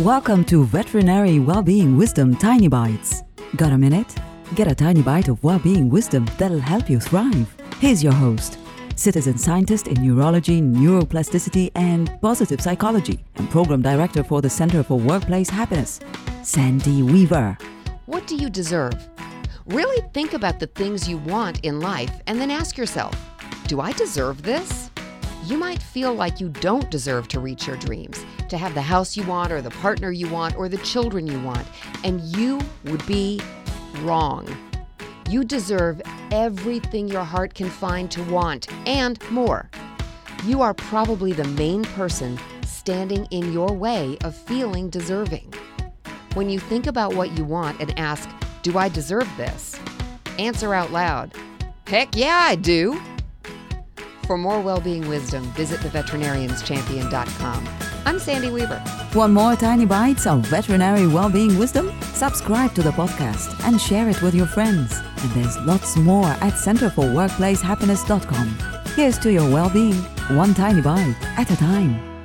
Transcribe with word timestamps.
Welcome 0.00 0.44
to 0.44 0.66
Veterinary 0.66 1.38
Wellbeing 1.38 1.96
Wisdom 1.96 2.36
Tiny 2.36 2.68
Bites. 2.68 3.22
Got 3.56 3.72
a 3.72 3.78
minute? 3.78 4.14
Get 4.54 4.70
a 4.70 4.74
tiny 4.74 5.00
bite 5.00 5.28
of 5.28 5.42
well-being 5.42 5.88
wisdom 5.88 6.26
that'll 6.36 6.60
help 6.60 6.90
you 6.90 7.00
thrive. 7.00 7.56
Here's 7.80 8.04
your 8.04 8.12
host, 8.12 8.58
citizen 8.94 9.38
scientist 9.38 9.88
in 9.88 10.06
neurology, 10.06 10.60
neuroplasticity, 10.60 11.70
and 11.76 12.10
positive 12.20 12.60
psychology, 12.60 13.24
and 13.36 13.48
program 13.48 13.80
director 13.80 14.22
for 14.22 14.42
the 14.42 14.50
Center 14.50 14.82
for 14.82 14.98
Workplace 14.98 15.48
Happiness, 15.48 15.98
Sandy 16.42 17.02
Weaver. 17.02 17.56
What 18.04 18.26
do 18.26 18.36
you 18.36 18.50
deserve? 18.50 19.08
Really 19.64 20.06
think 20.12 20.34
about 20.34 20.60
the 20.60 20.66
things 20.66 21.08
you 21.08 21.16
want 21.16 21.64
in 21.64 21.80
life 21.80 22.12
and 22.26 22.38
then 22.38 22.50
ask 22.50 22.76
yourself, 22.76 23.18
do 23.66 23.80
I 23.80 23.92
deserve 23.92 24.42
this? 24.42 24.85
You 25.46 25.58
might 25.58 25.80
feel 25.80 26.12
like 26.12 26.40
you 26.40 26.48
don't 26.48 26.90
deserve 26.90 27.28
to 27.28 27.38
reach 27.38 27.68
your 27.68 27.76
dreams, 27.76 28.26
to 28.48 28.58
have 28.58 28.74
the 28.74 28.82
house 28.82 29.16
you 29.16 29.22
want, 29.22 29.52
or 29.52 29.62
the 29.62 29.70
partner 29.70 30.10
you 30.10 30.28
want, 30.28 30.56
or 30.56 30.68
the 30.68 30.78
children 30.78 31.24
you 31.24 31.40
want, 31.40 31.68
and 32.02 32.20
you 32.36 32.60
would 32.86 33.06
be 33.06 33.40
wrong. 34.00 34.48
You 35.30 35.44
deserve 35.44 36.02
everything 36.32 37.06
your 37.06 37.22
heart 37.22 37.54
can 37.54 37.70
find 37.70 38.10
to 38.10 38.24
want 38.24 38.66
and 38.88 39.22
more. 39.30 39.70
You 40.44 40.62
are 40.62 40.74
probably 40.74 41.32
the 41.32 41.44
main 41.44 41.84
person 41.84 42.40
standing 42.66 43.26
in 43.26 43.52
your 43.52 43.72
way 43.72 44.18
of 44.24 44.34
feeling 44.34 44.90
deserving. 44.90 45.54
When 46.34 46.50
you 46.50 46.58
think 46.58 46.88
about 46.88 47.14
what 47.14 47.38
you 47.38 47.44
want 47.44 47.80
and 47.80 47.96
ask, 47.96 48.28
Do 48.62 48.78
I 48.78 48.88
deserve 48.88 49.30
this? 49.36 49.78
Answer 50.40 50.74
out 50.74 50.90
loud, 50.90 51.34
Heck 51.86 52.16
yeah, 52.16 52.40
I 52.42 52.56
do. 52.56 53.00
For 54.26 54.36
more 54.36 54.60
well-being 54.60 55.08
wisdom, 55.08 55.44
visit 55.52 55.78
theveterinarianschampion.com. 55.80 57.68
I'm 58.04 58.18
Sandy 58.18 58.50
Weaver. 58.50 58.82
Want 59.14 59.32
more 59.32 59.54
tiny 59.54 59.86
bites 59.86 60.26
of 60.26 60.44
veterinary 60.46 61.06
well-being 61.06 61.56
wisdom? 61.58 61.92
Subscribe 62.02 62.74
to 62.74 62.82
the 62.82 62.90
podcast 62.90 63.64
and 63.66 63.80
share 63.80 64.08
it 64.08 64.20
with 64.22 64.34
your 64.34 64.46
friends. 64.46 65.00
And 65.22 65.30
there's 65.30 65.56
lots 65.58 65.96
more 65.96 66.26
at 66.26 66.54
centerforworkplacehappiness.com. 66.54 68.58
Here's 68.96 69.18
to 69.20 69.32
your 69.32 69.48
well-being, 69.48 69.94
one 70.36 70.54
tiny 70.54 70.82
bite 70.82 71.14
at 71.38 71.48
a 71.50 71.56
time. 71.56 72.15